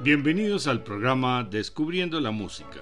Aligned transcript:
Bienvenidos 0.00 0.66
al 0.66 0.82
programa 0.82 1.42
Descubriendo 1.42 2.20
la 2.20 2.30
Música. 2.30 2.80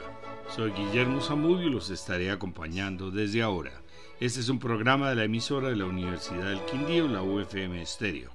Soy 0.53 0.73
Guillermo 0.73 1.21
Zamudio 1.21 1.69
y 1.69 1.71
los 1.71 1.89
estaré 1.91 2.33
acompañando 2.33 3.13
desde 3.13 3.41
ahora. 3.41 3.71
Este 4.19 4.41
es 4.41 4.49
un 4.49 4.59
programa 4.59 5.11
de 5.11 5.15
la 5.15 5.25
emisora 5.25 5.69
de 5.69 5.77
la 5.77 5.85
Universidad 5.85 6.49
del 6.49 6.65
Quindío, 6.65 7.07
la 7.07 7.23
UFM 7.23 7.81
Estéreo. 7.81 8.33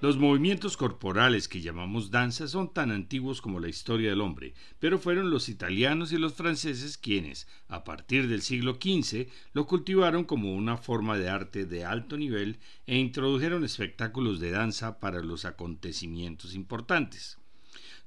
Los 0.00 0.16
movimientos 0.16 0.76
corporales 0.76 1.48
que 1.48 1.60
llamamos 1.60 2.12
danza 2.12 2.46
son 2.46 2.72
tan 2.72 2.92
antiguos 2.92 3.42
como 3.42 3.58
la 3.58 3.68
historia 3.68 4.10
del 4.10 4.20
hombre, 4.20 4.54
pero 4.78 5.00
fueron 5.00 5.30
los 5.30 5.48
italianos 5.48 6.12
y 6.12 6.18
los 6.18 6.34
franceses 6.34 6.96
quienes, 6.96 7.48
a 7.66 7.82
partir 7.82 8.28
del 8.28 8.42
siglo 8.42 8.74
XV, 8.80 9.26
lo 9.54 9.66
cultivaron 9.66 10.22
como 10.22 10.54
una 10.54 10.76
forma 10.76 11.18
de 11.18 11.28
arte 11.28 11.66
de 11.66 11.84
alto 11.84 12.16
nivel 12.16 12.60
e 12.86 12.96
introdujeron 12.96 13.64
espectáculos 13.64 14.38
de 14.38 14.52
danza 14.52 15.00
para 15.00 15.20
los 15.20 15.44
acontecimientos 15.44 16.54
importantes. 16.54 17.41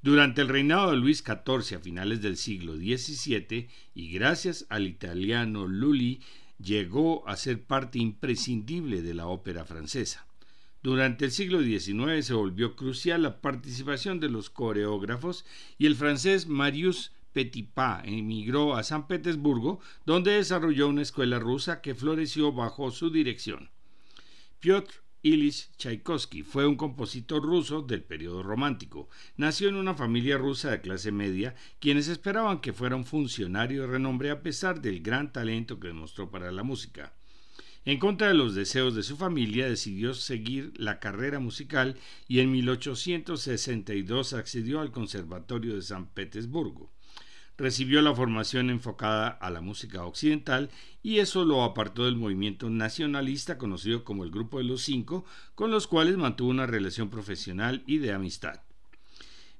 Durante 0.05 0.43
el 0.43 0.49
reinado 0.49 0.91
de 0.91 0.97
Luis 0.97 1.23
XIV 1.25 1.77
a 1.77 1.79
finales 1.79 2.21
del 2.21 2.37
siglo 2.37 2.75
XVII, 2.75 3.67
y 3.95 4.11
gracias 4.11 4.67
al 4.69 4.85
italiano 4.85 5.65
Lully, 5.65 6.21
llegó 6.59 7.27
a 7.27 7.35
ser 7.35 7.63
parte 7.63 7.97
imprescindible 7.97 9.01
de 9.01 9.15
la 9.15 9.25
ópera 9.25 9.65
francesa. 9.65 10.27
Durante 10.83 11.25
el 11.25 11.31
siglo 11.31 11.59
XIX 11.63 12.23
se 12.23 12.35
volvió 12.35 12.75
crucial 12.75 13.23
la 13.23 13.41
participación 13.41 14.19
de 14.19 14.29
los 14.29 14.51
coreógrafos 14.51 15.43
y 15.79 15.87
el 15.87 15.95
francés 15.95 16.45
Marius 16.45 17.11
Petipa 17.33 18.03
emigró 18.05 18.75
a 18.75 18.83
San 18.83 19.07
Petersburgo, 19.07 19.79
donde 20.05 20.33
desarrolló 20.33 20.87
una 20.87 21.01
escuela 21.01 21.39
rusa 21.39 21.81
que 21.81 21.95
floreció 21.95 22.51
bajo 22.51 22.91
su 22.91 23.09
dirección. 23.09 23.71
Piotr 24.59 25.04
Ilyich 25.25 25.71
Tchaikovsky 25.77 26.43
fue 26.43 26.67
un 26.67 26.75
compositor 26.75 27.41
ruso 27.41 27.81
del 27.81 28.03
periodo 28.03 28.43
romántico. 28.43 29.09
Nació 29.37 29.69
en 29.69 29.75
una 29.75 29.95
familia 29.95 30.37
rusa 30.37 30.69
de 30.69 30.81
clase 30.81 31.11
media, 31.11 31.55
quienes 31.79 32.07
esperaban 32.09 32.61
que 32.61 32.73
fuera 32.73 32.95
un 32.95 33.05
funcionario 33.05 33.81
de 33.81 33.87
renombre 33.87 34.29
a 34.29 34.43
pesar 34.43 34.81
del 34.81 35.01
gran 35.01 35.33
talento 35.33 35.79
que 35.79 35.87
demostró 35.87 36.29
para 36.29 36.51
la 36.51 36.61
música. 36.61 37.15
En 37.85 37.97
contra 37.97 38.27
de 38.27 38.35
los 38.35 38.53
deseos 38.53 38.93
de 38.93 39.01
su 39.01 39.17
familia, 39.17 39.67
decidió 39.67 40.13
seguir 40.13 40.73
la 40.75 40.99
carrera 40.99 41.39
musical 41.39 41.97
y 42.27 42.41
en 42.41 42.51
1862 42.51 44.33
accedió 44.33 44.79
al 44.79 44.91
Conservatorio 44.91 45.73
de 45.73 45.81
San 45.81 46.05
Petersburgo. 46.05 46.94
Recibió 47.57 48.01
la 48.01 48.13
formación 48.13 48.69
enfocada 48.69 49.29
a 49.29 49.49
la 49.49 49.61
música 49.61 50.05
occidental 50.05 50.69
y 51.01 51.19
eso 51.19 51.45
lo 51.45 51.63
apartó 51.63 52.03
del 52.03 52.17
movimiento 52.17 52.69
nacionalista 52.69 53.57
conocido 53.57 54.03
como 54.03 54.25
el 54.25 54.31
Grupo 54.31 54.57
de 54.57 54.65
los 54.65 54.81
Cinco, 54.81 55.23
con 55.55 55.71
los 55.71 55.87
cuales 55.87 56.17
mantuvo 56.17 56.49
una 56.49 56.65
relación 56.65 57.09
profesional 57.09 57.83
y 57.87 57.99
de 57.99 58.11
amistad. 58.11 58.59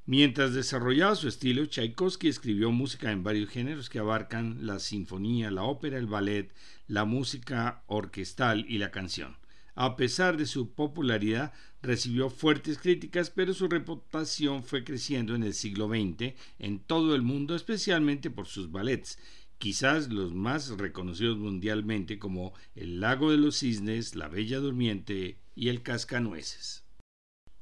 Mientras 0.08 0.54
desarrollaba 0.54 1.16
su 1.16 1.28
estilo, 1.28 1.66
Tchaikovsky 1.66 2.28
escribió 2.28 2.70
música 2.70 3.12
en 3.12 3.24
varios 3.24 3.50
géneros 3.50 3.90
que 3.90 4.00
abarcan 4.00 4.66
la 4.68 4.80
sinfonía, 4.80 5.50
la 5.50 5.64
ópera, 5.64 5.98
el 5.98 6.06
ballet, 6.06 6.54
la 6.88 7.06
música 7.06 7.84
orquestal 7.88 8.66
y 8.68 8.78
la 8.78 8.92
canción. 8.92 9.38
A 9.76 9.98
pesar 9.98 10.38
de 10.38 10.46
su 10.46 10.74
popularidad, 10.74 11.54
recibió 11.82 12.30
fuertes 12.30 12.78
críticas, 12.78 13.30
pero 13.30 13.54
su 13.54 13.68
reputación 13.68 14.64
fue 14.64 14.84
creciendo 14.84 15.36
en 15.36 15.44
el 15.44 15.54
siglo 15.54 15.90
XX 15.90 16.34
en 16.60 16.80
todo 16.80 17.14
el 17.14 17.22
mundo, 17.22 17.56
especialmente 17.56 18.30
por 18.30 18.48
sus 18.48 18.72
ballets, 18.72 19.20
quizás 19.58 20.10
los 20.10 20.34
más 20.34 20.70
reconocidos 20.78 21.38
mundialmente 21.38 22.18
como 22.20 22.54
El 22.74 23.02
lago 23.02 23.32
de 23.32 23.38
los 23.38 23.58
cisnes, 23.58 24.16
La 24.16 24.30
Bella 24.30 24.60
Durmiente 24.60 25.40
y 25.56 25.68
El 25.68 25.84
Cascanueces. 25.84 26.85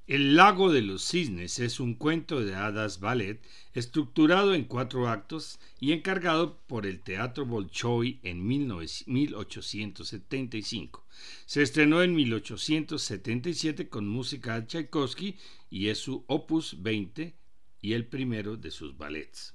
El 0.05 0.35
lago 0.35 0.69
de 0.69 0.81
los 0.81 1.02
cisnes 1.02 1.59
es 1.59 1.80
un 1.80 1.93
cuento 1.93 2.43
de 2.43 2.55
hadas 2.55 2.99
ballet 2.99 3.41
estructurado 3.73 4.53
en 4.53 4.65
cuatro 4.65 5.08
actos 5.08 5.61
y 5.80 5.93
encargado 5.93 6.59
por 6.67 6.86
el 6.86 6.99
Teatro 6.99 7.45
Bolshoi 7.45 8.19
en 8.21 8.45
1875. 8.45 11.08
Se 11.45 11.61
estrenó 11.61 12.03
en 12.03 12.15
1877 12.15 13.87
con 13.87 14.05
música 14.05 14.59
de 14.59 14.67
Tchaikovsky 14.67 15.37
y 15.69 15.87
es 15.87 15.99
su 15.99 16.25
opus 16.27 16.83
20 16.83 17.37
y 17.80 17.93
el 17.93 18.05
primero 18.05 18.58
de 18.58 18.71
sus 18.71 18.97
ballets. 18.97 19.53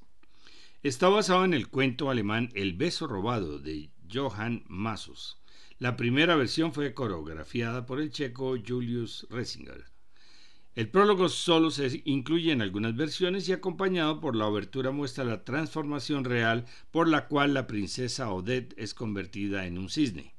Está 0.82 1.10
basado 1.10 1.44
en 1.44 1.52
el 1.52 1.68
cuento 1.68 2.08
alemán 2.08 2.48
El 2.54 2.72
beso 2.72 3.06
robado 3.06 3.58
de 3.58 3.90
Johann 4.10 4.64
Massus. 4.66 5.36
La 5.78 5.98
primera 5.98 6.36
versión 6.36 6.72
fue 6.72 6.94
coreografiada 6.94 7.84
por 7.84 8.00
el 8.00 8.10
checo 8.10 8.56
Julius 8.66 9.26
Resinger. 9.28 9.97
El 10.78 10.90
prólogo 10.90 11.28
solo 11.28 11.72
se 11.72 12.02
incluye 12.04 12.52
en 12.52 12.62
algunas 12.62 12.94
versiones 12.94 13.48
y 13.48 13.52
acompañado 13.52 14.20
por 14.20 14.36
la 14.36 14.46
obertura 14.46 14.92
muestra 14.92 15.24
la 15.24 15.42
transformación 15.42 16.24
real 16.24 16.66
por 16.92 17.08
la 17.08 17.26
cual 17.26 17.52
la 17.52 17.66
princesa 17.66 18.30
Odette 18.30 18.74
es 18.78 18.94
convertida 18.94 19.66
en 19.66 19.76
un 19.76 19.90
cisne. 19.90 20.36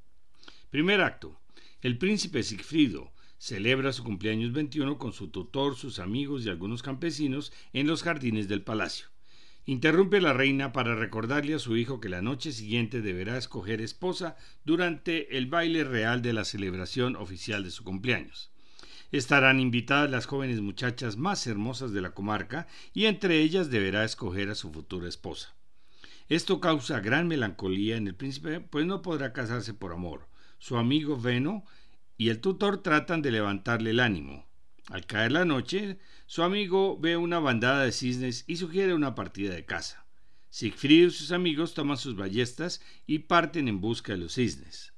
Primer 0.70 1.02
acto. 1.02 1.38
El 1.82 1.98
príncipe 1.98 2.44
Sigfrido 2.44 3.12
celebra 3.38 3.92
su 3.92 4.06
cumpleaños 4.06 4.54
21 4.54 4.98
con 4.98 5.12
su 5.12 5.28
tutor, 5.28 5.76
sus 5.76 6.00
amigos 6.00 6.46
y 6.46 6.50
algunos 6.50 6.84
campesinos 6.84 7.52
en 7.74 7.88
los 7.88 8.04
jardines 8.04 8.48
del 8.48 8.62
palacio. 8.62 9.08
Interrumpe 9.66 10.22
la 10.22 10.32
reina 10.32 10.72
para 10.72 10.96
recordarle 10.96 11.56
a 11.56 11.60
su 11.60 11.76
hijo 11.76 12.00
que 12.00 12.08
la 12.08 12.22
noche 12.22 12.54
siguiente 12.54 13.02
deberá 13.02 13.38
escoger 13.38 13.82
esposa 13.82 14.38
durante 14.64 15.38
el 15.38 15.48
baile 15.48 15.84
real 15.84 16.22
de 16.22 16.32
la 16.32 16.46
celebración 16.46 17.18
oficial 17.18 17.66
de 17.66 17.72
su 17.72 17.84
cumpleaños. 17.84 18.49
Estarán 19.12 19.60
invitadas 19.60 20.12
las 20.12 20.28
jóvenes 20.28 20.62
muchachas 20.62 21.18
más 21.18 21.48
hermosas 21.48 21.92
de 21.94 22.02
la 22.02 22.12
comarca 22.12 22.68
y 22.94 23.06
entre 23.06 23.42
ellas 23.42 23.72
deberá 23.72 24.04
escoger 24.04 24.50
a 24.50 24.56
su 24.56 24.72
futura 24.72 25.10
esposa. 25.10 25.56
Esto 26.28 26.60
causa 26.60 27.00
gran 27.00 27.28
melancolía 27.28 27.98
en 27.98 28.08
el 28.08 28.14
príncipe, 28.14 28.60
pues 28.60 28.86
no 28.86 29.02
podrá 29.02 29.34
casarse 29.34 29.74
por 29.74 29.94
amor. 29.94 30.28
Su 30.60 30.78
amigo 30.78 31.20
Veno 31.20 31.66
y 32.18 32.30
el 32.30 32.40
tutor 32.40 32.84
tratan 32.84 33.24
de 33.24 33.32
levantarle 33.32 33.90
el 33.90 34.00
ánimo. 34.00 34.48
Al 34.90 35.08
caer 35.08 35.32
la 35.32 35.46
noche, 35.46 35.98
su 36.28 36.44
amigo 36.44 37.00
ve 37.00 37.18
una 37.18 37.40
bandada 37.40 37.84
de 37.84 37.92
cisnes 37.92 38.44
y 38.46 38.58
sugiere 38.58 38.94
una 38.94 39.16
partida 39.16 39.56
de 39.56 39.66
caza. 39.66 40.06
Siegfried 40.52 41.08
y 41.08 41.12
sus 41.12 41.32
amigos 41.32 41.74
toman 41.74 41.98
sus 41.98 42.16
ballestas 42.16 42.82
y 43.08 43.20
parten 43.20 43.68
en 43.68 43.82
busca 43.82 44.14
de 44.14 44.20
los 44.20 44.34
cisnes. 44.34 44.89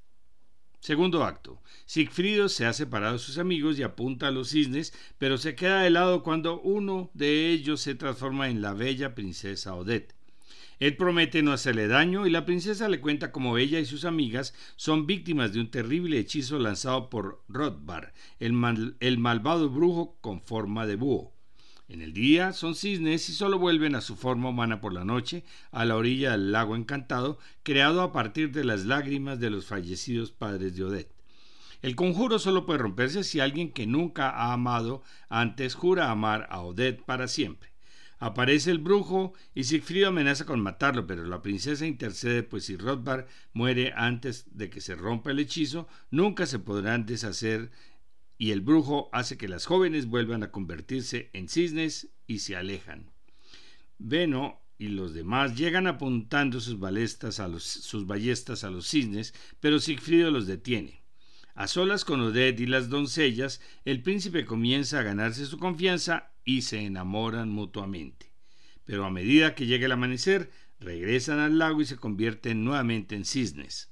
Segundo 0.82 1.24
acto. 1.24 1.62
Sigfrido 1.86 2.50
se 2.50 2.66
ha 2.66 2.74
separado 2.74 3.14
de 3.14 3.20
sus 3.20 3.38
amigos 3.38 3.78
y 3.78 3.84
apunta 3.84 4.28
a 4.28 4.32
los 4.32 4.50
cisnes, 4.50 4.94
pero 5.20 5.38
se 5.38 5.54
queda 5.54 5.84
de 5.84 5.92
lado 5.92 6.24
cuando 6.24 6.60
uno 6.60 7.12
de 7.14 7.52
ellos 7.52 7.82
se 7.82 7.94
transforma 7.94 8.50
en 8.50 8.64
la 8.64 8.74
bella 8.74 9.14
princesa 9.14 9.76
Odette. 9.76 10.16
Él 10.80 10.98
promete 10.98 11.44
no 11.44 11.52
hacerle 11.52 11.88
daño 11.88 12.26
y 12.26 12.32
la 12.32 12.46
princesa 12.46 12.90
le 12.90 13.00
cuenta 13.00 13.32
cómo 13.32 13.60
ella 13.60 13.78
y 13.78 13.86
sus 13.86 14.06
amigas 14.06 14.56
son 14.76 15.06
víctimas 15.06 15.54
de 15.54 15.60
un 15.60 15.70
terrible 15.70 16.18
hechizo 16.18 16.58
lanzado 16.58 17.12
por 17.12 17.44
Rothbar, 17.48 18.16
el, 18.40 18.96
el 19.00 19.18
malvado 19.20 19.70
brujo 19.70 20.18
con 20.20 20.42
forma 20.42 20.88
de 20.88 20.96
búho. 20.96 21.32
En 21.92 22.02
el 22.02 22.14
día 22.14 22.54
son 22.54 22.74
cisnes 22.74 23.28
y 23.28 23.34
solo 23.34 23.60
vuelven 23.60 23.96
a 23.96 24.02
su 24.02 24.16
forma 24.16 24.48
humana 24.48 24.80
por 24.80 24.94
la 24.94 25.04
noche, 25.04 25.44
a 25.74 25.84
la 25.84 25.98
orilla 25.98 26.32
del 26.32 26.54
lago 26.54 26.78
encantado, 26.78 27.38
creado 27.64 28.02
a 28.02 28.14
partir 28.14 28.54
de 28.54 28.64
las 28.64 28.86
lágrimas 28.86 29.42
de 29.42 29.50
los 29.50 29.66
fallecidos 29.66 30.32
padres 30.32 30.78
de 30.78 30.86
Odette. 30.86 31.12
El 31.82 31.98
conjuro 31.98 32.40
solo 32.40 32.66
puede 32.66 32.80
romperse 32.80 33.26
si 33.26 33.42
alguien 33.42 33.74
que 33.74 33.88
nunca 33.88 34.30
ha 34.30 34.54
amado 34.54 35.04
antes 35.28 35.76
jura 35.76 36.10
amar 36.10 36.48
a 36.50 36.62
Odette 36.62 37.04
para 37.04 37.28
siempre. 37.28 37.72
Aparece 38.20 38.72
el 38.72 38.78
brujo 38.78 39.34
y 39.54 39.66
Siegfried 39.66 40.06
amenaza 40.06 40.46
con 40.46 40.62
matarlo, 40.62 41.06
pero 41.08 41.26
la 41.26 41.42
princesa 41.42 41.86
intercede, 41.86 42.44
pues 42.44 42.64
si 42.64 42.78
Rothbard 42.78 43.26
muere 43.52 43.92
antes 43.98 44.46
de 44.52 44.70
que 44.70 44.80
se 44.80 44.96
rompa 44.96 45.32
el 45.32 45.40
hechizo, 45.40 45.90
nunca 46.10 46.46
se 46.46 46.60
podrán 46.60 47.06
deshacer 47.06 47.70
y 48.42 48.54
el 48.54 48.62
brujo 48.62 49.08
hace 49.14 49.38
que 49.38 49.48
las 49.48 49.68
jóvenes 49.68 50.08
vuelvan 50.08 50.42
a 50.42 50.50
convertirse 50.50 51.30
en 51.32 51.48
cisnes 51.48 52.08
y 52.26 52.40
se 52.40 52.56
alejan. 52.56 53.12
Veno 54.00 54.60
y 54.80 54.88
los 54.88 55.14
demás 55.14 55.56
llegan 55.56 55.86
apuntando 55.86 56.60
sus, 56.60 56.80
balestas 56.80 57.40
a 57.40 57.48
los, 57.48 57.62
sus 57.62 58.08
ballestas 58.08 58.64
a 58.64 58.72
los 58.72 58.88
cisnes, 58.88 59.36
pero 59.60 59.80
Sigfrido 59.80 60.32
los 60.32 60.48
detiene. 60.48 61.04
A 61.54 61.68
solas 61.68 62.04
con 62.04 62.20
Odette 62.20 62.62
y 62.62 62.66
las 62.66 62.90
doncellas, 62.90 63.62
el 63.86 64.02
príncipe 64.02 64.44
comienza 64.44 64.98
a 64.98 65.04
ganarse 65.04 65.46
su 65.46 65.60
confianza 65.60 66.32
y 66.44 66.64
se 66.64 66.80
enamoran 66.80 67.50
mutuamente. 67.50 68.32
Pero 68.86 69.06
a 69.06 69.12
medida 69.12 69.54
que 69.54 69.68
llega 69.68 69.86
el 69.86 69.92
amanecer, 69.92 70.50
regresan 70.80 71.38
al 71.38 71.60
lago 71.60 71.80
y 71.82 71.86
se 71.86 71.98
convierten 71.98 72.66
nuevamente 72.66 73.16
en 73.16 73.26
cisnes. 73.26 73.91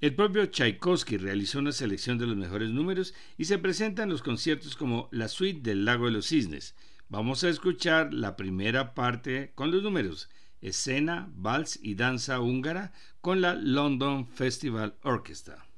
El 0.00 0.14
propio 0.14 0.46
Tchaikovsky 0.46 1.18
realizó 1.18 1.58
una 1.58 1.72
selección 1.72 2.16
de 2.16 2.26
los 2.26 2.34
mejores 2.34 2.70
números 2.70 3.12
y 3.36 3.44
se 3.44 3.58
presenta 3.58 4.02
en 4.02 4.08
los 4.08 4.22
conciertos 4.22 4.74
como 4.74 5.10
la 5.12 5.28
suite 5.28 5.60
del 5.60 5.84
Lago 5.84 6.06
de 6.06 6.12
los 6.12 6.28
Cisnes. 6.28 6.74
Vamos 7.10 7.44
a 7.44 7.50
escuchar 7.50 8.14
la 8.14 8.34
primera 8.34 8.94
parte 8.94 9.52
con 9.54 9.70
los 9.70 9.82
números, 9.82 10.30
escena, 10.62 11.30
vals 11.34 11.78
y 11.82 11.96
danza 11.96 12.40
húngara 12.40 12.94
con 13.20 13.42
la 13.42 13.54
London 13.54 14.26
Festival 14.26 14.96
Orchestra. 15.02 15.69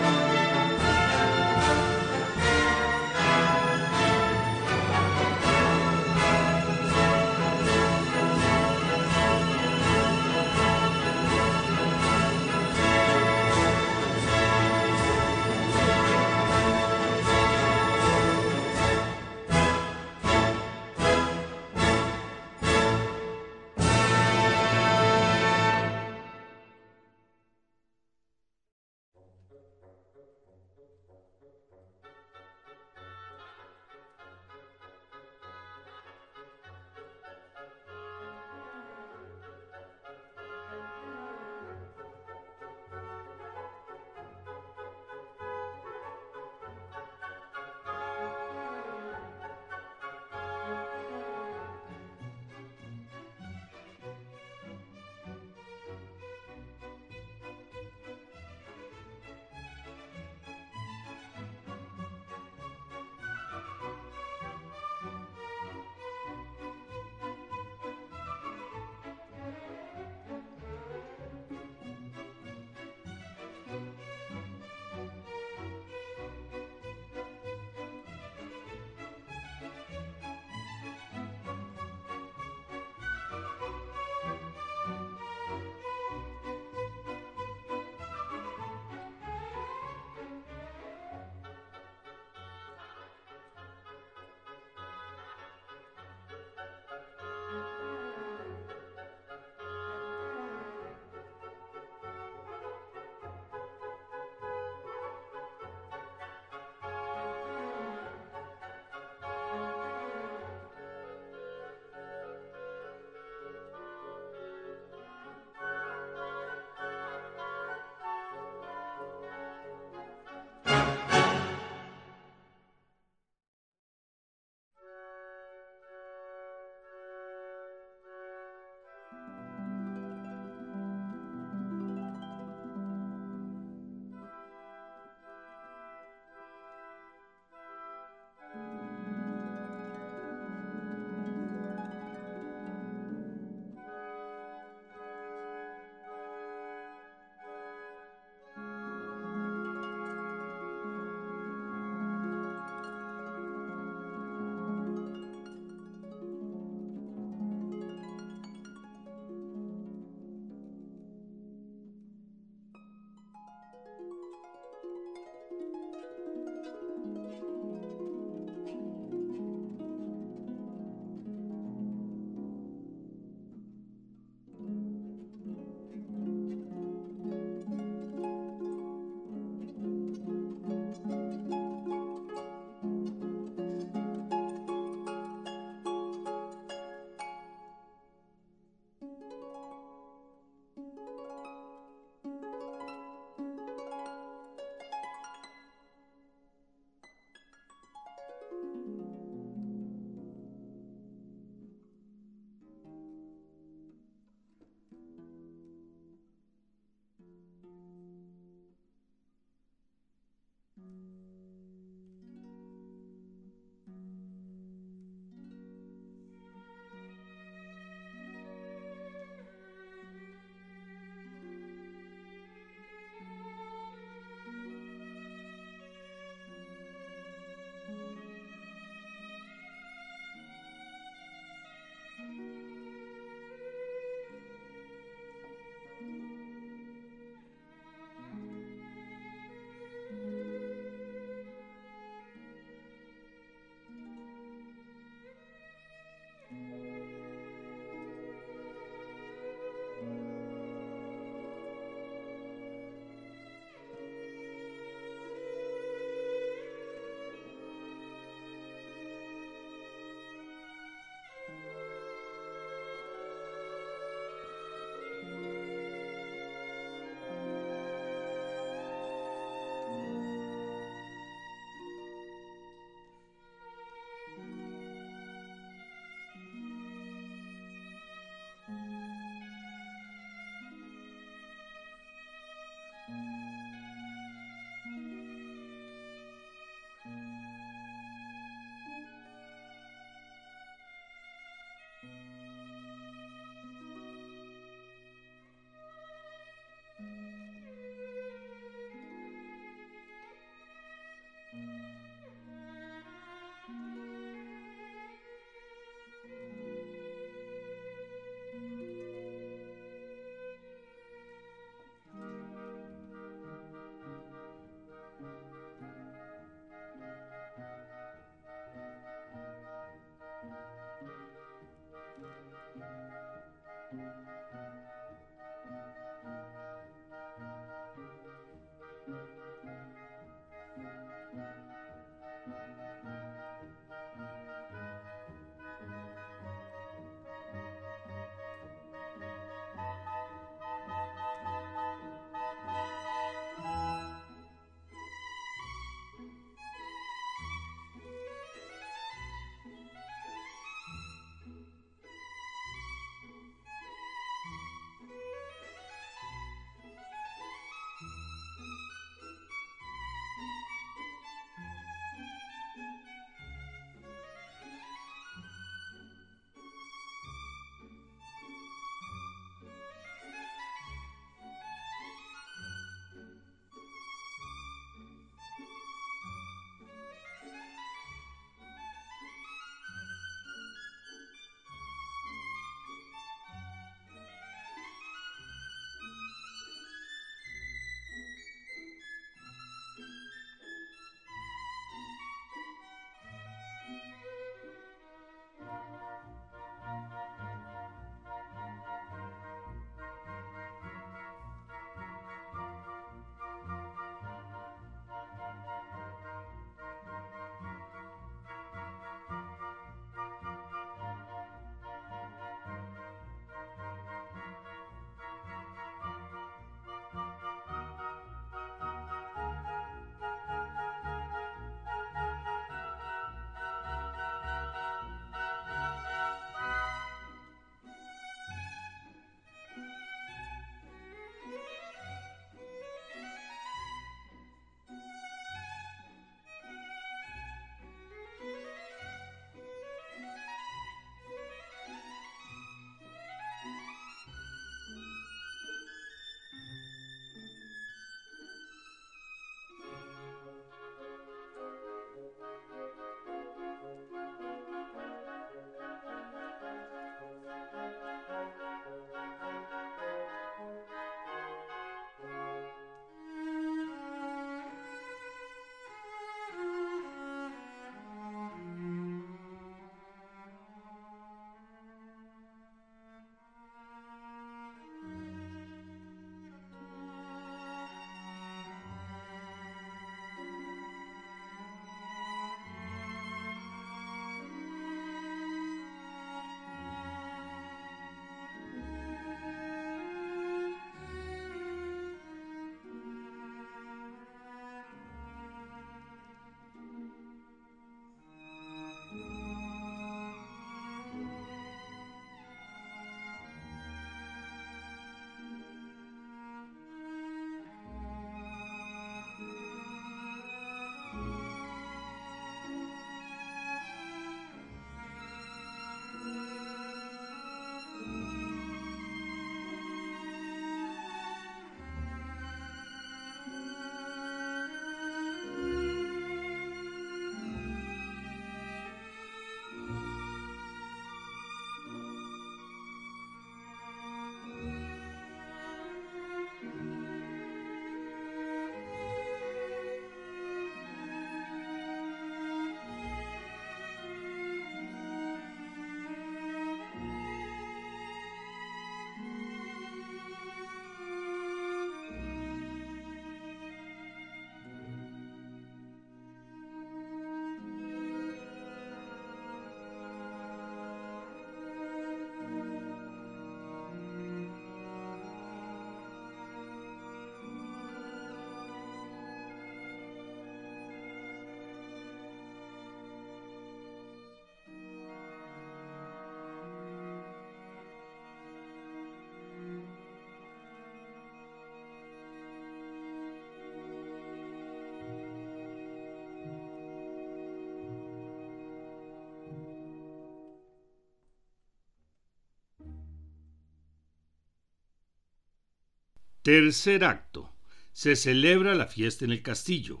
Tercer 596.48 597.04
acto. 597.04 597.52
Se 597.92 598.16
celebra 598.16 598.74
la 598.74 598.86
fiesta 598.86 599.26
en 599.26 599.32
el 599.32 599.42
castillo. 599.42 600.00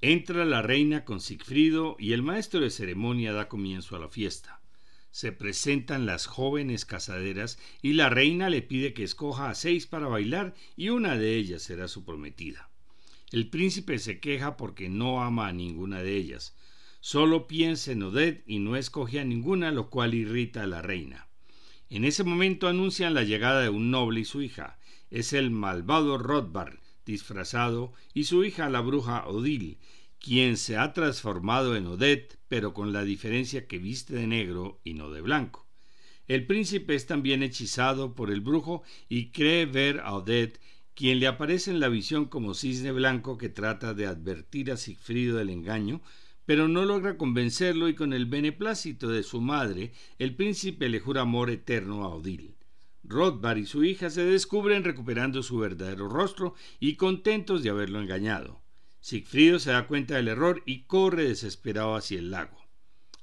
Entra 0.00 0.46
la 0.46 0.62
reina 0.62 1.04
con 1.04 1.20
Sigfrido 1.20 1.96
y 1.98 2.14
el 2.14 2.22
maestro 2.22 2.60
de 2.60 2.70
ceremonia 2.70 3.34
da 3.34 3.50
comienzo 3.50 3.94
a 3.94 3.98
la 3.98 4.08
fiesta. 4.08 4.62
Se 5.10 5.32
presentan 5.32 6.06
las 6.06 6.24
jóvenes 6.24 6.86
casaderas 6.86 7.58
y 7.82 7.92
la 7.92 8.08
reina 8.08 8.48
le 8.48 8.62
pide 8.62 8.94
que 8.94 9.04
escoja 9.04 9.50
a 9.50 9.54
seis 9.54 9.86
para 9.86 10.06
bailar 10.06 10.54
y 10.78 10.88
una 10.88 11.18
de 11.18 11.36
ellas 11.36 11.64
será 11.64 11.88
su 11.88 12.06
prometida. 12.06 12.70
El 13.30 13.50
príncipe 13.50 13.98
se 13.98 14.18
queja 14.18 14.56
porque 14.56 14.88
no 14.88 15.22
ama 15.22 15.46
a 15.48 15.52
ninguna 15.52 16.02
de 16.02 16.16
ellas. 16.16 16.56
Solo 17.00 17.46
piensa 17.46 17.92
en 17.92 18.02
Odette 18.02 18.44
y 18.46 18.60
no 18.60 18.76
escoge 18.76 19.20
a 19.20 19.24
ninguna, 19.24 19.72
lo 19.72 19.90
cual 19.90 20.14
irrita 20.14 20.62
a 20.62 20.66
la 20.66 20.80
reina. 20.80 21.25
En 21.88 22.04
ese 22.04 22.24
momento 22.24 22.66
anuncian 22.66 23.14
la 23.14 23.22
llegada 23.22 23.62
de 23.62 23.68
un 23.68 23.90
noble 23.90 24.20
y 24.20 24.24
su 24.24 24.42
hija. 24.42 24.78
Es 25.10 25.32
el 25.32 25.50
malvado 25.50 26.18
Rothbard, 26.18 26.78
disfrazado, 27.04 27.92
y 28.12 28.24
su 28.24 28.44
hija 28.44 28.68
la 28.68 28.80
bruja 28.80 29.26
Odile, 29.26 29.78
quien 30.18 30.56
se 30.56 30.76
ha 30.76 30.92
transformado 30.92 31.76
en 31.76 31.86
Odette, 31.86 32.38
pero 32.48 32.74
con 32.74 32.92
la 32.92 33.04
diferencia 33.04 33.68
que 33.68 33.78
viste 33.78 34.14
de 34.14 34.26
negro 34.26 34.80
y 34.82 34.94
no 34.94 35.10
de 35.10 35.20
blanco. 35.20 35.66
El 36.26 36.44
príncipe 36.46 36.96
es 36.96 37.06
también 37.06 37.44
hechizado 37.44 38.16
por 38.16 38.32
el 38.32 38.40
brujo 38.40 38.82
y 39.08 39.30
cree 39.30 39.66
ver 39.66 40.00
a 40.00 40.14
Odette, 40.14 40.60
quien 40.94 41.20
le 41.20 41.28
aparece 41.28 41.70
en 41.70 41.78
la 41.78 41.88
visión 41.88 42.24
como 42.24 42.54
cisne 42.54 42.90
blanco 42.90 43.38
que 43.38 43.48
trata 43.48 43.94
de 43.94 44.06
advertir 44.06 44.72
a 44.72 44.76
Sigfrido 44.76 45.36
del 45.36 45.50
engaño, 45.50 46.00
pero 46.46 46.68
no 46.68 46.84
logra 46.84 47.18
convencerlo 47.18 47.88
y 47.88 47.94
con 47.94 48.12
el 48.12 48.26
beneplácito 48.26 49.08
de 49.08 49.24
su 49.24 49.40
madre, 49.40 49.92
el 50.18 50.34
príncipe 50.34 50.88
le 50.88 51.00
jura 51.00 51.22
amor 51.22 51.50
eterno 51.50 52.04
a 52.04 52.08
Odile. 52.08 52.54
Rothbard 53.02 53.58
y 53.58 53.66
su 53.66 53.84
hija 53.84 54.10
se 54.10 54.24
descubren 54.24 54.84
recuperando 54.84 55.42
su 55.42 55.58
verdadero 55.58 56.08
rostro 56.08 56.54
y 56.80 56.94
contentos 56.94 57.62
de 57.62 57.70
haberlo 57.70 58.00
engañado. 58.00 58.62
Sigfrido 59.00 59.58
se 59.58 59.70
da 59.70 59.86
cuenta 59.86 60.16
del 60.16 60.28
error 60.28 60.62
y 60.66 60.84
corre 60.84 61.24
desesperado 61.24 61.94
hacia 61.94 62.18
el 62.18 62.30
lago. 62.30 62.56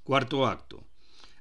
Cuarto 0.03 0.45
acto. 0.45 0.85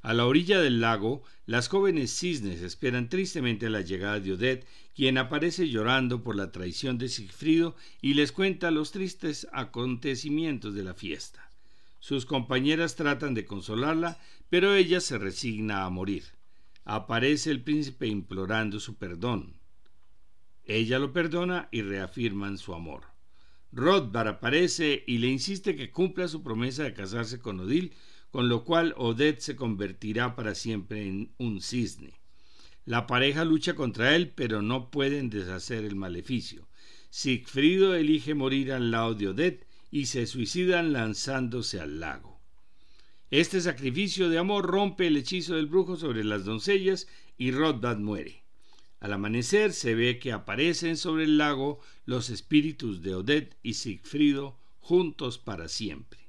A 0.02 0.14
la 0.14 0.26
orilla 0.26 0.60
del 0.60 0.80
lago, 0.80 1.22
las 1.46 1.68
jóvenes 1.68 2.10
cisnes 2.10 2.60
esperan 2.62 3.08
tristemente 3.08 3.70
la 3.70 3.82
llegada 3.82 4.18
de 4.18 4.32
Odette, 4.32 4.66
quien 4.94 5.16
aparece 5.16 5.68
llorando 5.68 6.24
por 6.24 6.34
la 6.34 6.50
traición 6.50 6.98
de 6.98 7.08
Sigfrido 7.08 7.76
y 8.00 8.14
les 8.14 8.32
cuenta 8.32 8.72
los 8.72 8.90
tristes 8.90 9.46
acontecimientos 9.52 10.74
de 10.74 10.82
la 10.82 10.94
fiesta. 10.94 11.51
Sus 12.02 12.26
compañeras 12.26 12.96
tratan 12.96 13.32
de 13.32 13.44
consolarla, 13.44 14.18
pero 14.50 14.74
ella 14.74 15.00
se 15.00 15.18
resigna 15.18 15.84
a 15.84 15.88
morir. 15.88 16.24
Aparece 16.84 17.52
el 17.52 17.62
príncipe 17.62 18.08
implorando 18.08 18.80
su 18.80 18.96
perdón. 18.96 19.54
Ella 20.64 20.98
lo 20.98 21.12
perdona 21.12 21.68
y 21.70 21.82
reafirman 21.82 22.58
su 22.58 22.74
amor. 22.74 23.04
Rothbard 23.70 24.26
aparece 24.26 25.04
y 25.06 25.18
le 25.18 25.28
insiste 25.28 25.76
que 25.76 25.92
cumpla 25.92 26.26
su 26.26 26.42
promesa 26.42 26.82
de 26.82 26.92
casarse 26.92 27.38
con 27.38 27.60
Odile, 27.60 27.92
con 28.32 28.48
lo 28.48 28.64
cual 28.64 28.94
Odette 28.96 29.40
se 29.40 29.54
convertirá 29.54 30.34
para 30.34 30.56
siempre 30.56 31.06
en 31.06 31.30
un 31.38 31.60
cisne. 31.60 32.14
La 32.84 33.06
pareja 33.06 33.44
lucha 33.44 33.76
contra 33.76 34.16
él, 34.16 34.28
pero 34.34 34.60
no 34.60 34.90
pueden 34.90 35.30
deshacer 35.30 35.84
el 35.84 35.94
maleficio. 35.94 36.66
Sigfrido 37.10 37.94
elige 37.94 38.34
morir 38.34 38.72
al 38.72 38.90
lado 38.90 39.14
de 39.14 39.28
Odette 39.28 39.71
y 39.92 40.06
se 40.06 40.26
suicidan 40.26 40.92
lanzándose 40.92 41.78
al 41.78 42.00
lago. 42.00 42.40
Este 43.30 43.60
sacrificio 43.60 44.28
de 44.30 44.38
amor 44.38 44.66
rompe 44.66 45.06
el 45.06 45.16
hechizo 45.16 45.54
del 45.54 45.66
brujo 45.66 45.96
sobre 45.96 46.24
las 46.24 46.44
doncellas 46.44 47.06
y 47.38 47.52
Rothbard 47.52 47.98
muere. 47.98 48.42
Al 49.00 49.12
amanecer 49.12 49.72
se 49.72 49.94
ve 49.94 50.18
que 50.18 50.32
aparecen 50.32 50.96
sobre 50.96 51.24
el 51.24 51.36
lago 51.38 51.80
los 52.06 52.30
espíritus 52.30 53.02
de 53.02 53.14
Odette 53.14 53.56
y 53.62 53.74
Sigfrido 53.74 54.58
juntos 54.80 55.38
para 55.38 55.68
siempre. 55.68 56.28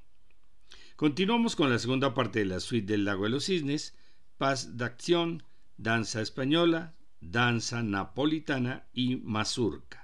Continuamos 0.96 1.56
con 1.56 1.70
la 1.70 1.78
segunda 1.78 2.14
parte 2.14 2.40
de 2.40 2.44
la 2.44 2.60
suite 2.60 2.92
del 2.92 3.04
lago 3.04 3.24
de 3.24 3.30
los 3.30 3.46
cisnes, 3.46 3.96
paz 4.36 4.76
de 4.76 4.84
acción, 4.84 5.42
danza 5.78 6.20
española, 6.20 6.94
danza 7.20 7.82
napolitana 7.82 8.86
y 8.92 9.16
mazurca. 9.16 10.03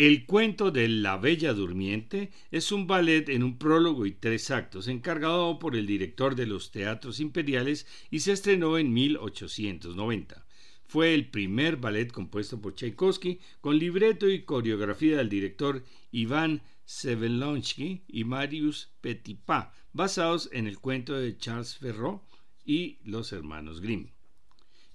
El 0.00 0.24
cuento 0.24 0.70
de 0.70 0.88
La 0.88 1.18
Bella 1.18 1.52
Durmiente 1.52 2.30
es 2.50 2.72
un 2.72 2.86
ballet 2.86 3.28
en 3.28 3.42
un 3.42 3.58
prólogo 3.58 4.06
y 4.06 4.12
tres 4.12 4.50
actos, 4.50 4.88
encargado 4.88 5.58
por 5.58 5.76
el 5.76 5.86
director 5.86 6.34
de 6.34 6.46
los 6.46 6.70
teatros 6.70 7.20
imperiales 7.20 7.86
y 8.10 8.20
se 8.20 8.32
estrenó 8.32 8.78
en 8.78 8.94
1890. 8.94 10.46
Fue 10.86 11.12
el 11.12 11.28
primer 11.28 11.76
ballet 11.76 12.10
compuesto 12.10 12.62
por 12.62 12.76
Tchaikovsky 12.76 13.40
con 13.60 13.78
libreto 13.78 14.26
y 14.26 14.44
coreografía 14.44 15.18
del 15.18 15.28
director 15.28 15.84
Iván 16.12 16.62
Sevelonsky 16.86 18.04
y 18.08 18.24
Marius 18.24 18.94
Petipa, 19.02 19.74
basados 19.92 20.48
en 20.54 20.66
el 20.66 20.78
cuento 20.78 21.12
de 21.12 21.36
Charles 21.36 21.76
Ferraud 21.76 22.20
y 22.64 23.00
los 23.04 23.34
hermanos 23.34 23.82
Grimm. 23.82 24.08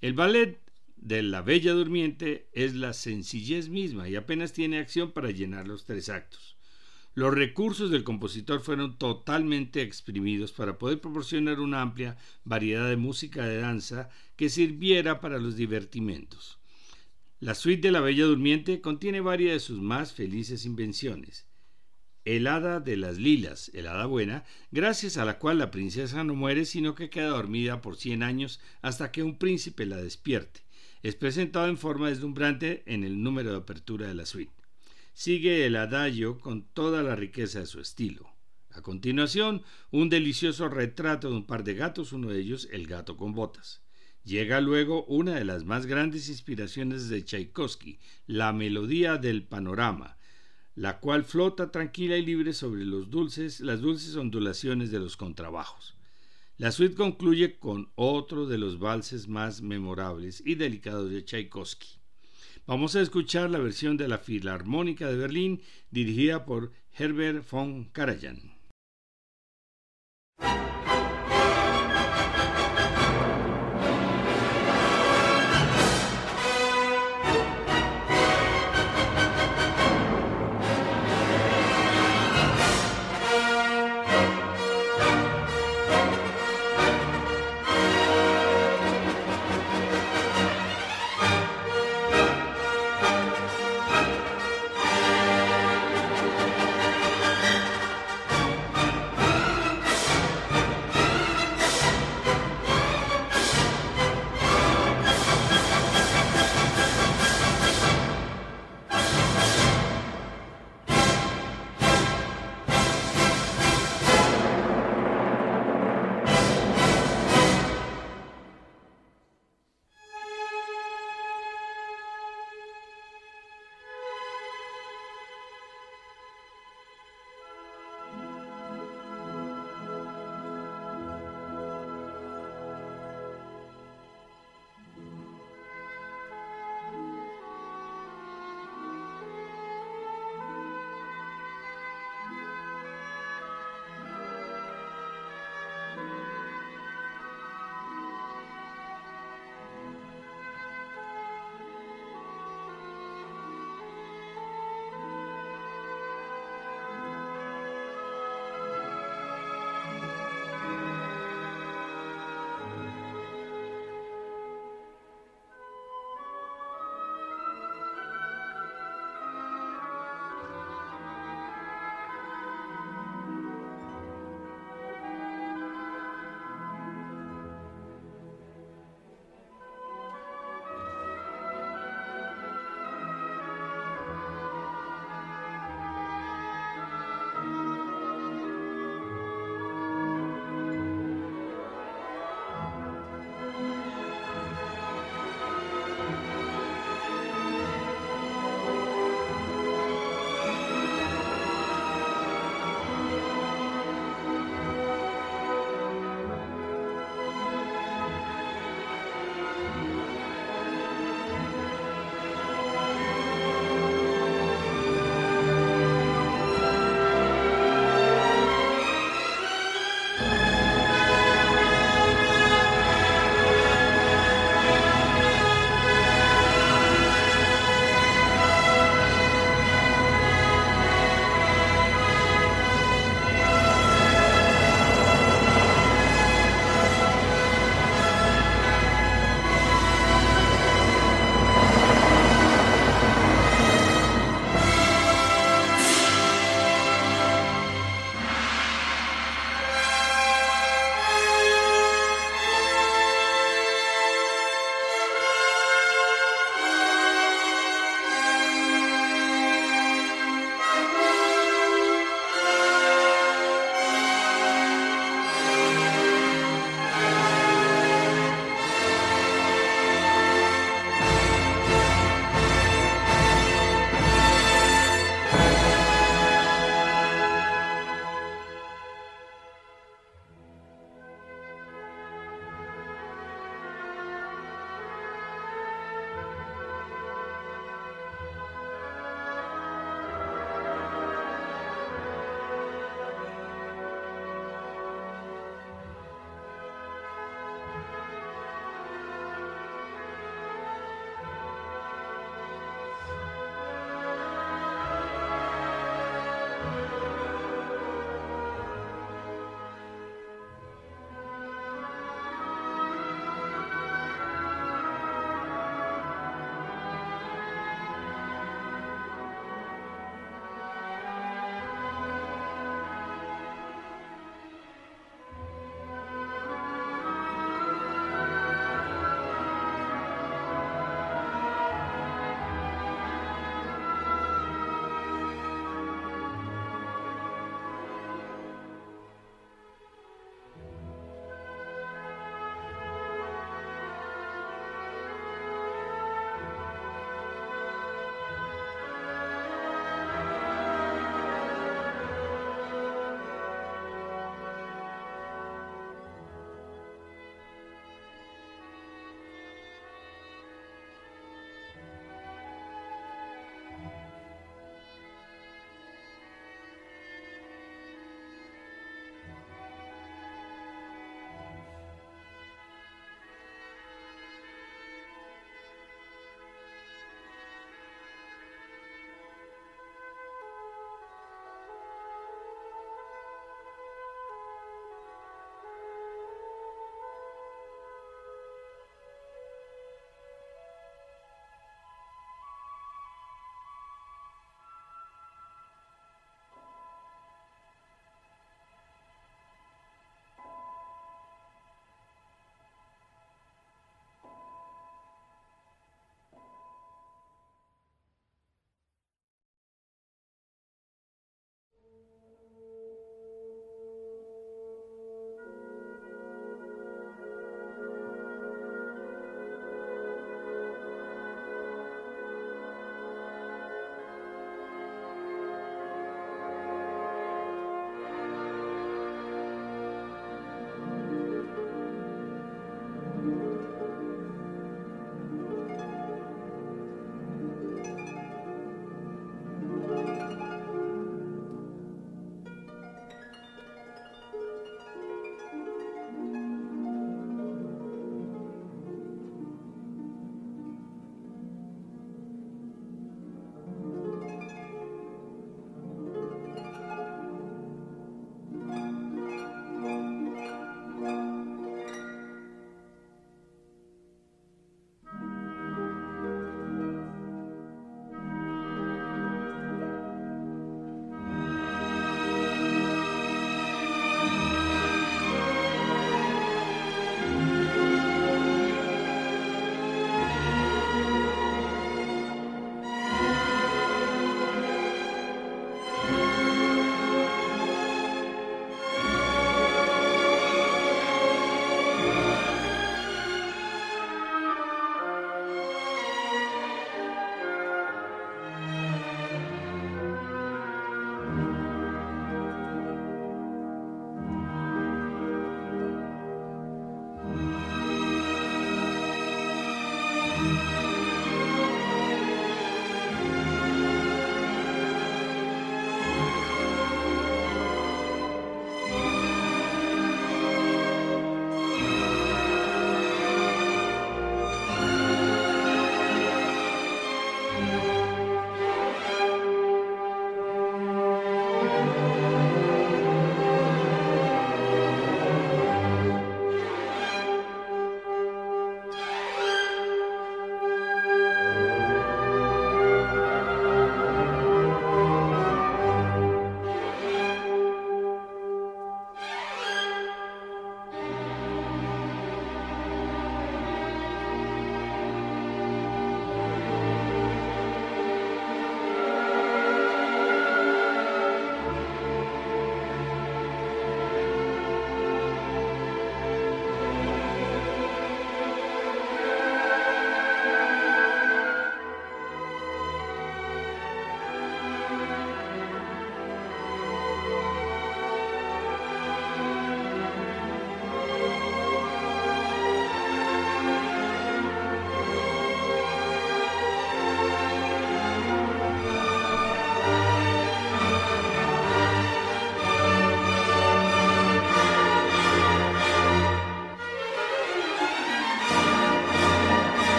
El 0.00 0.14
ballet 0.14 0.65
de 1.06 1.22
La 1.22 1.40
Bella 1.40 1.72
Durmiente 1.72 2.48
es 2.52 2.74
la 2.74 2.92
sencillez 2.92 3.68
misma 3.68 4.08
y 4.08 4.16
apenas 4.16 4.52
tiene 4.52 4.80
acción 4.80 5.12
para 5.12 5.30
llenar 5.30 5.68
los 5.68 5.84
tres 5.84 6.08
actos. 6.08 6.56
Los 7.14 7.32
recursos 7.32 7.92
del 7.92 8.02
compositor 8.02 8.60
fueron 8.60 8.98
totalmente 8.98 9.82
exprimidos 9.82 10.50
para 10.50 10.78
poder 10.78 11.00
proporcionar 11.00 11.60
una 11.60 11.80
amplia 11.80 12.16
variedad 12.42 12.88
de 12.88 12.96
música 12.96 13.46
de 13.46 13.58
danza 13.58 14.08
que 14.34 14.48
sirviera 14.48 15.20
para 15.20 15.38
los 15.38 15.54
divertimentos. 15.54 16.58
La 17.38 17.54
suite 17.54 17.86
de 17.86 17.92
La 17.92 18.00
Bella 18.00 18.24
Durmiente 18.24 18.80
contiene 18.80 19.20
varias 19.20 19.52
de 19.52 19.60
sus 19.60 19.80
más 19.80 20.12
felices 20.12 20.66
invenciones. 20.66 21.46
El 22.24 22.48
hada 22.48 22.80
de 22.80 22.96
las 22.96 23.16
lilas, 23.16 23.70
el 23.74 23.86
hada 23.86 24.06
buena, 24.06 24.42
gracias 24.72 25.18
a 25.18 25.24
la 25.24 25.38
cual 25.38 25.58
la 25.58 25.70
princesa 25.70 26.24
no 26.24 26.34
muere 26.34 26.64
sino 26.64 26.96
que 26.96 27.10
queda 27.10 27.28
dormida 27.28 27.80
por 27.80 27.96
cien 27.96 28.24
años 28.24 28.58
hasta 28.82 29.12
que 29.12 29.22
un 29.22 29.38
príncipe 29.38 29.86
la 29.86 29.98
despierte 29.98 30.65
es 31.06 31.14
presentado 31.14 31.68
en 31.68 31.78
forma 31.78 32.08
deslumbrante 32.08 32.82
en 32.84 33.04
el 33.04 33.22
número 33.22 33.52
de 33.52 33.58
apertura 33.58 34.08
de 34.08 34.14
la 34.14 34.26
suite. 34.26 34.50
Sigue 35.14 35.64
el 35.64 35.76
adagio 35.76 36.40
con 36.40 36.64
toda 36.64 37.04
la 37.04 37.14
riqueza 37.14 37.60
de 37.60 37.66
su 37.66 37.78
estilo. 37.78 38.28
A 38.70 38.82
continuación, 38.82 39.62
un 39.92 40.08
delicioso 40.08 40.68
retrato 40.68 41.30
de 41.30 41.36
un 41.36 41.46
par 41.46 41.62
de 41.62 41.74
gatos, 41.74 42.12
uno 42.12 42.30
de 42.30 42.40
ellos 42.40 42.68
el 42.72 42.88
gato 42.88 43.16
con 43.16 43.34
botas. 43.34 43.84
Llega 44.24 44.60
luego 44.60 45.04
una 45.04 45.36
de 45.36 45.44
las 45.44 45.64
más 45.64 45.86
grandes 45.86 46.28
inspiraciones 46.28 47.08
de 47.08 47.24
Tchaikovsky, 47.24 48.00
la 48.26 48.52
melodía 48.52 49.16
del 49.16 49.44
panorama, 49.44 50.18
la 50.74 50.98
cual 50.98 51.22
flota 51.22 51.70
tranquila 51.70 52.16
y 52.16 52.26
libre 52.26 52.52
sobre 52.52 52.84
los 52.84 53.10
dulces, 53.10 53.60
las 53.60 53.80
dulces 53.80 54.16
ondulaciones 54.16 54.90
de 54.90 54.98
los 54.98 55.16
contrabajos. 55.16 55.95
La 56.58 56.72
suite 56.72 56.94
concluye 56.94 57.58
con 57.58 57.90
otro 57.96 58.46
de 58.46 58.56
los 58.56 58.78
valses 58.78 59.28
más 59.28 59.60
memorables 59.60 60.42
y 60.46 60.54
delicados 60.54 61.10
de 61.10 61.22
Tchaikovsky. 61.22 61.98
Vamos 62.66 62.96
a 62.96 63.02
escuchar 63.02 63.50
la 63.50 63.58
versión 63.58 63.98
de 63.98 64.08
la 64.08 64.16
Filarmónica 64.16 65.06
de 65.06 65.18
Berlín 65.18 65.60
dirigida 65.90 66.46
por 66.46 66.72
Herbert 66.96 67.46
von 67.50 67.84
Karajan. 67.90 68.55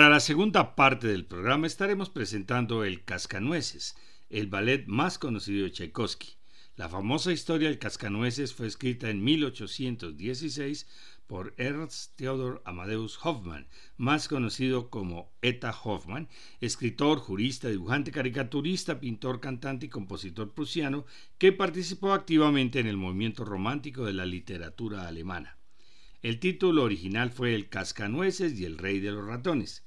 Para 0.00 0.14
la 0.14 0.20
segunda 0.20 0.76
parte 0.76 1.08
del 1.08 1.26
programa 1.26 1.66
estaremos 1.66 2.08
presentando 2.08 2.84
el 2.84 3.04
Cascanueces, 3.04 3.96
el 4.30 4.46
ballet 4.46 4.86
más 4.86 5.18
conocido 5.18 5.64
de 5.64 5.72
Tchaikovsky. 5.72 6.38
La 6.74 6.88
famosa 6.88 7.32
historia 7.32 7.68
del 7.68 7.78
Cascanueces 7.78 8.54
fue 8.54 8.66
escrita 8.66 9.10
en 9.10 9.22
1816 9.22 10.86
por 11.26 11.52
Ernst 11.58 12.16
Theodor 12.16 12.62
Amadeus 12.64 13.18
Hoffmann, 13.22 13.68
más 13.98 14.26
conocido 14.26 14.88
como 14.88 15.34
Eta 15.42 15.78
Hoffmann, 15.84 16.30
escritor, 16.62 17.18
jurista, 17.18 17.68
dibujante, 17.68 18.10
caricaturista, 18.10 19.00
pintor, 19.00 19.38
cantante 19.38 19.84
y 19.84 19.90
compositor 19.90 20.54
prusiano 20.54 21.04
que 21.36 21.52
participó 21.52 22.14
activamente 22.14 22.80
en 22.80 22.86
el 22.86 22.96
movimiento 22.96 23.44
romántico 23.44 24.06
de 24.06 24.14
la 24.14 24.24
literatura 24.24 25.06
alemana. 25.06 25.58
El 26.22 26.40
título 26.40 26.84
original 26.84 27.30
fue 27.30 27.54
El 27.54 27.68
Cascanueces 27.68 28.58
y 28.58 28.64
el 28.64 28.78
Rey 28.78 29.00
de 29.00 29.10
los 29.10 29.26
Ratones. 29.26 29.84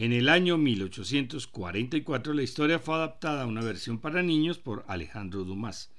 En 0.00 0.12
el 0.12 0.28
año 0.28 0.58
1844 0.58 2.32
la 2.32 2.44
historia 2.44 2.78
fue 2.78 2.94
adaptada 2.94 3.42
a 3.42 3.46
una 3.46 3.62
versión 3.62 3.98
para 3.98 4.22
niños 4.22 4.56
por 4.56 4.84
Alejandro 4.86 5.42
Dumas. 5.42 5.90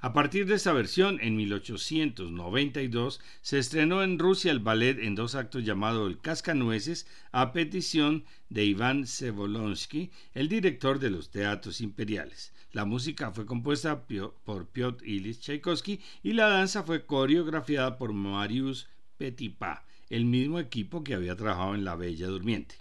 A 0.00 0.12
partir 0.12 0.44
de 0.44 0.56
esa 0.56 0.74
versión, 0.74 1.18
en 1.22 1.34
1892, 1.34 3.20
se 3.40 3.58
estrenó 3.58 4.02
en 4.02 4.18
Rusia 4.18 4.52
el 4.52 4.58
ballet 4.58 4.98
en 4.98 5.14
dos 5.14 5.34
actos 5.34 5.64
llamado 5.64 6.06
El 6.06 6.20
Cascanueces, 6.20 7.06
a 7.32 7.54
petición 7.54 8.26
de 8.50 8.66
Iván 8.66 9.06
Sevolonsky, 9.06 10.10
el 10.34 10.50
director 10.50 10.98
de 10.98 11.08
los 11.08 11.30
teatros 11.30 11.80
imperiales. 11.80 12.52
La 12.72 12.84
música 12.84 13.30
fue 13.32 13.46
compuesta 13.46 14.04
por 14.44 14.66
Piotr 14.66 15.06
Ilyich 15.06 15.40
Tchaikovsky 15.40 16.00
y 16.22 16.34
la 16.34 16.48
danza 16.48 16.82
fue 16.82 17.06
coreografiada 17.06 17.96
por 17.96 18.12
Marius 18.12 18.90
Petipa, 19.16 19.86
el 20.10 20.26
mismo 20.26 20.58
equipo 20.58 21.02
que 21.02 21.14
había 21.14 21.34
trabajado 21.34 21.74
en 21.74 21.86
La 21.86 21.96
Bella 21.96 22.26
Durmiente. 22.26 22.76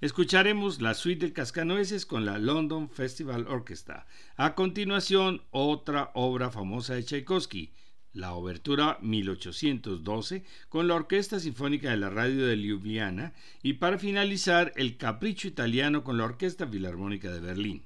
Escucharemos 0.00 0.80
la 0.80 0.94
suite 0.94 1.26
del 1.26 1.32
Cascanueces 1.32 2.06
con 2.06 2.24
la 2.24 2.38
London 2.38 2.90
Festival 2.90 3.46
Orchestra. 3.48 4.06
A 4.36 4.54
continuación, 4.54 5.42
otra 5.50 6.10
obra 6.14 6.50
famosa 6.50 6.94
de 6.94 7.04
Tchaikovsky, 7.04 7.72
la 8.14 8.32
Obertura 8.34 8.98
1812 9.02 10.44
con 10.68 10.88
la 10.88 10.94
Orquesta 10.94 11.40
Sinfónica 11.40 11.90
de 11.90 11.96
la 11.96 12.10
Radio 12.10 12.46
de 12.46 12.56
Ljubljana 12.56 13.34
y 13.62 13.74
para 13.74 13.98
finalizar 13.98 14.72
el 14.76 14.96
Capricho 14.96 15.48
Italiano 15.48 16.04
con 16.04 16.16
la 16.16 16.24
Orquesta 16.24 16.66
Filarmónica 16.66 17.30
de 17.30 17.40
Berlín. 17.40 17.84